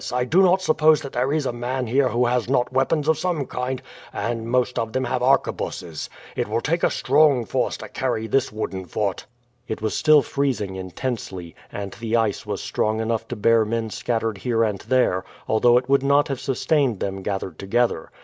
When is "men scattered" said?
13.63-14.39